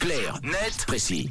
Clair, 0.00 0.40
net, 0.42 0.86
précis. 0.86 1.28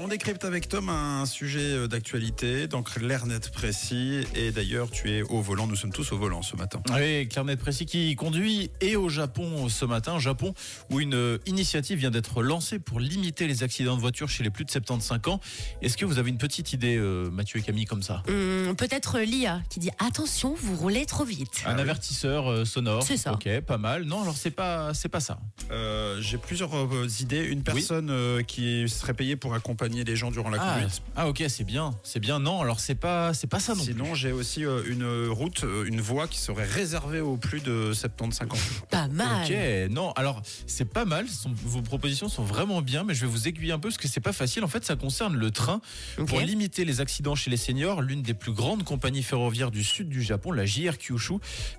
On 0.00 0.06
décrypte 0.06 0.44
avec 0.44 0.68
Tom 0.68 0.88
un 0.90 1.26
sujet 1.26 1.72
euh, 1.72 1.88
d'actualité, 1.88 2.68
donc 2.68 2.94
l'air 3.00 3.26
net 3.26 3.50
précis. 3.50 4.20
Et 4.36 4.52
d'ailleurs, 4.52 4.90
tu 4.92 5.10
es 5.10 5.22
au 5.22 5.40
volant. 5.40 5.66
Nous 5.66 5.74
sommes 5.74 5.92
tous 5.92 6.12
au 6.12 6.18
volant 6.18 6.40
ce 6.40 6.54
matin. 6.54 6.80
Oui, 6.94 7.26
Clarnet 7.26 7.56
Précis 7.56 7.84
qui 7.84 8.14
conduit 8.14 8.70
et 8.80 8.94
au 8.94 9.08
Japon 9.08 9.68
ce 9.68 9.84
matin. 9.84 10.20
Japon 10.20 10.54
où 10.90 11.00
une 11.00 11.14
euh, 11.14 11.38
initiative 11.46 11.98
vient 11.98 12.12
d'être 12.12 12.42
lancée 12.42 12.78
pour 12.78 13.00
limiter 13.00 13.48
les 13.48 13.64
accidents 13.64 13.96
de 13.96 14.00
voiture 14.00 14.28
chez 14.28 14.44
les 14.44 14.50
plus 14.50 14.64
de 14.64 14.70
75 14.70 15.18
ans. 15.26 15.40
Est-ce 15.82 15.96
que 15.96 16.04
vous 16.04 16.18
avez 16.20 16.30
une 16.30 16.38
petite 16.38 16.72
idée, 16.72 16.96
euh, 16.96 17.28
Mathieu 17.30 17.58
et 17.58 17.62
Camille, 17.62 17.86
comme 17.86 18.02
ça? 18.04 18.22
Hum, 18.28 18.76
Peut-être 18.76 19.18
l'IA 19.18 19.62
qui 19.68 19.80
dit 19.80 19.90
attention, 19.98 20.54
vous 20.56 20.76
roulez 20.76 21.06
trop 21.06 21.24
vite. 21.24 21.62
Un 21.66 21.76
avertisseur 21.76 22.48
euh, 22.48 22.64
sonore. 22.64 23.02
C'est 23.02 23.16
ça. 23.16 23.32
Ok, 23.32 23.48
pas 23.62 23.78
mal. 23.78 24.04
Non, 24.04 24.22
alors 24.22 24.36
c'est 24.36 24.52
pas, 24.52 24.94
c'est 24.94 25.08
pas 25.08 25.20
ça. 25.20 25.40
Euh, 25.72 26.20
J'ai 26.20 26.38
plusieurs 26.38 26.76
euh, 26.76 27.08
idées. 27.20 27.42
Une 27.42 27.64
personne 27.64 28.10
euh, 28.10 28.42
qui 28.42 28.88
serait 28.88 29.14
payée 29.14 29.34
pour 29.34 29.54
accompagner 29.54 29.87
les 29.88 30.16
gens 30.16 30.30
durant 30.30 30.50
la 30.50 30.58
Ah, 30.60 30.74
conduite. 30.74 31.02
ah, 31.16 31.28
ok, 31.28 31.44
c'est 31.48 31.64
bien, 31.64 31.92
c'est 32.02 32.20
bien. 32.20 32.38
Non, 32.38 32.60
alors 32.60 32.80
c'est 32.80 32.94
pas, 32.94 33.34
c'est 33.34 33.46
pas 33.46 33.60
ça 33.60 33.74
non 33.74 33.82
plus. 33.84 33.92
Sinon, 33.92 34.14
j'ai 34.14 34.32
aussi 34.32 34.64
euh, 34.64 34.82
une 34.88 35.28
route, 35.30 35.64
euh, 35.64 35.84
une 35.84 36.00
voie 36.00 36.28
qui 36.28 36.38
serait 36.38 36.64
réservée 36.64 37.20
aux 37.20 37.36
plus 37.36 37.60
de 37.60 37.92
75 37.92 38.48
ans. 38.48 38.54
Pas 38.90 39.08
mal. 39.08 39.44
Ok, 39.44 39.90
non, 39.90 40.12
alors 40.12 40.42
c'est 40.66 40.84
pas 40.84 41.04
mal, 41.04 41.28
Sont- 41.28 41.50
vos 41.54 41.82
propositions 41.82 42.28
sont 42.28 42.42
vraiment 42.44 42.82
bien, 42.82 43.04
mais 43.04 43.14
je 43.14 43.22
vais 43.22 43.26
vous 43.30 43.48
aiguiller 43.48 43.72
un 43.72 43.78
peu 43.78 43.88
parce 43.88 43.98
que 43.98 44.08
c'est 44.08 44.20
pas 44.20 44.32
facile. 44.32 44.64
En 44.64 44.68
fait, 44.68 44.84
ça 44.84 44.96
concerne 44.96 45.36
le 45.36 45.50
train. 45.50 45.80
Pour 46.26 46.40
limiter 46.40 46.84
les 46.84 47.00
accidents 47.00 47.34
chez 47.34 47.50
les 47.50 47.56
seniors, 47.56 48.02
l'une 48.02 48.22
des 48.22 48.34
plus 48.34 48.52
grandes 48.52 48.84
compagnies 48.84 49.22
ferroviaires 49.22 49.70
du 49.70 49.84
sud 49.84 50.08
du 50.08 50.22
Japon, 50.22 50.52
la 50.52 50.66
JR 50.66 50.96
Kyushu, 50.98 51.34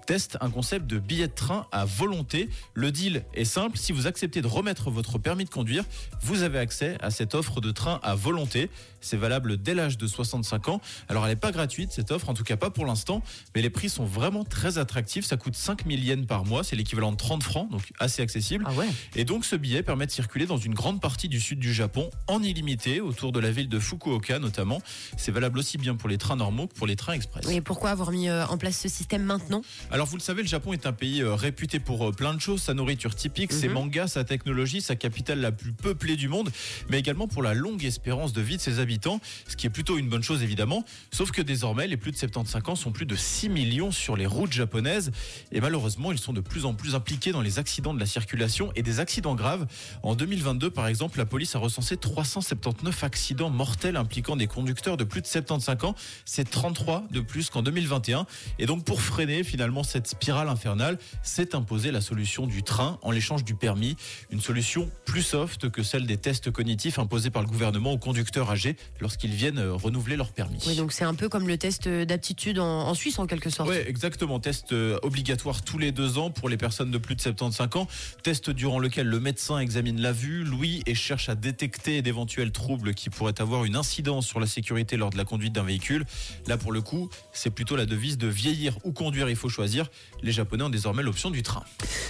teste 0.05 0.37
un 0.41 0.49
concept 0.49 0.87
de 0.87 0.99
billet 0.99 1.27
de 1.27 1.33
train 1.33 1.67
à 1.71 1.85
volonté. 1.85 2.49
Le 2.73 2.91
deal 2.91 3.23
est 3.33 3.45
simple, 3.45 3.77
si 3.77 3.91
vous 3.91 4.07
acceptez 4.07 4.41
de 4.41 4.47
remettre 4.47 4.89
votre 4.91 5.17
permis 5.17 5.45
de 5.45 5.49
conduire, 5.49 5.83
vous 6.21 6.43
avez 6.43 6.59
accès 6.59 6.97
à 7.01 7.11
cette 7.11 7.35
offre 7.35 7.61
de 7.61 7.71
train 7.71 7.98
à 8.03 8.15
volonté. 8.15 8.69
C'est 9.01 9.15
valable 9.17 9.57
dès 9.61 9.73
l'âge 9.75 9.97
de 9.97 10.07
65 10.07 10.67
ans. 10.67 10.81
Alors 11.07 11.23
elle 11.25 11.31
n'est 11.31 11.35
pas 11.37 11.51
gratuite 11.51 11.91
cette 11.93 12.11
offre, 12.11 12.29
en 12.29 12.33
tout 12.33 12.43
cas 12.43 12.57
pas 12.57 12.69
pour 12.69 12.85
l'instant, 12.85 13.23
mais 13.55 13.61
les 13.61 13.69
prix 13.69 13.87
sont 13.89 14.03
vraiment 14.05 14.43
très 14.43 14.77
attractifs. 14.77 15.25
Ça 15.25 15.37
coûte 15.37 15.55
5000 15.55 16.03
yens 16.03 16.25
par 16.27 16.43
mois, 16.45 16.63
c'est 16.65 16.75
l'équivalent 16.75 17.11
de 17.13 17.17
30 17.17 17.41
francs, 17.43 17.71
donc 17.71 17.81
assez 17.99 18.21
accessible. 18.21 18.65
Ah 18.67 18.73
ouais. 18.73 18.87
Et 19.15 19.23
donc 19.23 19.45
ce 19.45 19.55
billet 19.55 19.83
permet 19.83 20.05
de 20.05 20.11
circuler 20.11 20.45
dans 20.45 20.57
une 20.57 20.73
grande 20.73 20.99
partie 21.01 21.29
du 21.29 21.39
sud 21.39 21.59
du 21.59 21.73
Japon 21.73 22.09
en 22.27 22.43
illimité, 22.43 22.99
autour 22.99 23.31
de 23.31 23.39
la 23.39 23.51
ville 23.51 23.69
de 23.69 23.79
Fukuoka 23.79 24.39
notamment. 24.39 24.81
C'est 25.17 25.31
valable 25.31 25.59
aussi 25.59 25.77
bien 25.77 25.95
pour 25.95 26.09
les 26.09 26.17
trains 26.17 26.35
normaux 26.35 26.67
que 26.67 26.73
pour 26.73 26.87
les 26.87 26.95
trains 26.97 27.13
express. 27.13 27.47
Et 27.49 27.61
pourquoi 27.61 27.91
avoir 27.91 28.11
mis 28.11 28.27
euh, 28.27 28.45
en 28.47 28.57
place 28.57 28.77
ce 28.77 28.89
système 28.89 29.23
maintenant? 29.23 29.61
Alors 29.91 30.07
vous 30.07 30.17
le 30.17 30.21
savez, 30.21 30.41
le 30.41 30.47
Japon 30.47 30.73
est 30.73 30.85
un 30.85 30.93
pays 30.93 31.21
euh, 31.21 31.35
réputé 31.35 31.79
pour 31.79 32.09
euh, 32.09 32.11
plein 32.11 32.33
de 32.33 32.41
choses, 32.41 32.61
sa 32.61 32.73
nourriture 32.73 33.15
typique, 33.15 33.53
ses 33.53 33.67
Mhm. 33.69 33.73
mangas, 33.75 34.07
sa 34.09 34.23
technologie, 34.25 34.81
sa 34.81 34.95
capitale 34.97 35.39
la 35.39 35.51
plus 35.53 35.71
peuplée 35.71 36.15
du 36.17 36.27
monde, 36.27 36.51
mais 36.89 36.99
également 36.99 37.27
pour 37.27 37.43
la 37.43 37.53
longue 37.53 37.83
espérance 37.89 38.31
de 38.31 38.41
vie 38.41 38.55
de 38.55 38.61
ses 38.61 38.79
habitants, 38.79 39.19
ce 39.47 39.57
qui 39.57 39.67
est 39.67 39.69
plutôt 39.69 39.97
une 39.97 40.07
bonne 40.07 40.23
chose 40.23 40.41
évidemment, 40.41 40.85
sauf 41.11 41.31
que 41.31 41.41
désormais 41.41 41.87
les 41.87 41.97
plus 41.97 42.11
de 42.11 42.17
75 42.17 42.69
ans 42.69 42.75
sont 42.75 42.91
plus 42.91 43.05
de 43.05 43.15
6 43.15 43.49
millions 43.49 43.91
sur 43.91 44.15
les 44.15 44.25
routes 44.25 44.53
japonaises. 44.53 45.11
Et 45.51 45.59
malheureusement 45.59 46.11
ils 46.11 46.17
sont 46.17 46.33
de 46.33 46.41
plus 46.41 46.65
en 46.65 46.73
plus 46.73 46.95
impliqués 46.95 47.31
dans 47.31 47.41
les 47.41 47.59
accidents 47.59 47.93
de 47.93 47.99
la 47.99 48.05
circulation 48.05 48.71
et 48.75 48.83
des 48.83 48.99
accidents 48.99 49.35
graves. 49.35 49.67
En 50.03 50.15
2022 50.15 50.69
par 50.69 50.87
exemple, 50.87 51.17
la 51.17 51.25
police 51.25 51.55
a 51.55 51.59
recensé 51.59 51.97
379 51.97 53.03
accidents 53.03 53.49
mortels 53.49 53.97
impliquant 53.97 54.35
des 54.35 54.47
conducteurs 54.47 54.95
de 54.95 55.03
plus 55.03 55.21
de 55.21 55.27
75 55.27 55.83
ans, 55.83 55.95
c'est 56.25 56.49
33 56.49 57.05
de 57.11 57.19
plus 57.19 57.49
qu'en 57.49 57.61
2021 57.61 58.25
et 58.59 58.65
donc 58.65 58.85
pour 58.85 59.01
freiner 59.01 59.43
finalement 59.43 59.83
cette 59.83 60.07
spirale 60.07 60.49
infernale, 60.49 60.97
s'est 61.23 61.55
imposée 61.55 61.91
la 61.91 62.01
solution 62.01 62.47
du 62.47 62.63
train 62.63 62.99
en 63.01 63.11
l'échange 63.11 63.43
du 63.43 63.55
permis, 63.55 63.95
une 64.31 64.41
solution 64.41 64.89
plus 65.05 65.23
soft 65.23 65.69
que 65.69 65.83
celle 65.83 66.05
des 66.05 66.17
tests 66.17 66.51
cognitifs 66.51 66.99
imposés 66.99 67.29
par 67.29 67.41
le 67.41 67.47
gouvernement 67.47 67.78
aux 67.87 67.97
conducteurs 67.97 68.51
âgés 68.51 68.75
lorsqu'ils 68.99 69.33
viennent 69.33 69.59
euh, 69.59 69.73
renouveler 69.73 70.15
leur 70.15 70.31
permis. 70.31 70.63
Oui, 70.67 70.75
donc 70.75 70.91
c'est 70.91 71.03
un 71.05 71.15
peu 71.15 71.29
comme 71.29 71.47
le 71.47 71.57
test 71.57 71.87
d'aptitude 71.87 72.59
en, 72.59 72.87
en 72.87 72.93
Suisse 72.93 73.19
en 73.19 73.27
quelque 73.27 73.49
sorte. 73.49 73.69
Oui, 73.69 73.77
exactement. 73.87 74.39
Test 74.39 74.71
euh, 74.71 74.99
obligatoire 75.03 75.61
tous 75.63 75.77
les 75.77 75.91
deux 75.91 76.17
ans 76.17 76.29
pour 76.29 76.49
les 76.49 76.57
personnes 76.57 76.91
de 76.91 76.97
plus 76.97 77.15
de 77.15 77.21
75 77.21 77.69
ans. 77.75 77.87
Test 78.23 78.49
durant 78.49 78.79
lequel 78.79 79.07
le 79.07 79.19
médecin 79.19 79.59
examine 79.59 80.01
la 80.01 80.11
vue, 80.11 80.43
l'ouïe 80.43 80.83
et 80.85 80.95
cherche 80.95 81.29
à 81.29 81.35
détecter 81.35 82.01
d'éventuels 82.01 82.51
troubles 82.51 82.93
qui 82.93 83.09
pourraient 83.09 83.39
avoir 83.41 83.65
une 83.65 83.75
incidence 83.75 84.27
sur 84.27 84.39
la 84.39 84.47
sécurité 84.47 84.97
lors 84.97 85.09
de 85.09 85.17
la 85.17 85.25
conduite 85.25 85.53
d'un 85.53 85.63
véhicule. 85.63 86.05
Là, 86.47 86.57
pour 86.57 86.71
le 86.71 86.81
coup, 86.81 87.09
c'est 87.31 87.49
plutôt 87.49 87.75
la 87.75 87.85
devise 87.85 88.17
de 88.17 88.27
vieillir 88.27 88.77
ou 88.83 88.91
conduire, 88.91 89.29
il 89.29 89.35
faut 89.35 89.49
choisir. 89.49 89.89
Les 90.21 90.31
Japonais 90.31 90.63
ont 90.63 90.69
désormais 90.69 91.03
l'option 91.03 91.31
du 91.31 91.43
train. 91.43 91.63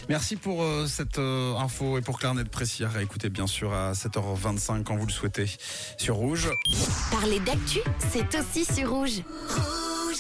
Merci 0.08 0.36
pour 0.36 0.64
euh, 0.64 0.88
cette 0.88 1.20
euh, 1.20 1.56
info 1.56 1.98
et 1.98 2.02
pour 2.02 2.20
Clarnet 2.20 2.46
Précis 2.46 2.84
à 2.84 2.90
réécouter 2.90 3.30
bien 3.30 3.48
sûr 3.48 3.74
à 3.74 3.94
7h25 3.94 4.84
quand 4.84 4.96
vous 4.96 5.06
le 5.06 5.12
souhaitez 5.12 5.46
sur 5.98 6.16
Rouge. 6.16 6.50
Parler 7.12 7.40
d'actu, 7.40 7.80
c'est 8.12 8.40
aussi 8.40 8.66
sur 8.66 8.90
rouge. 8.92 9.22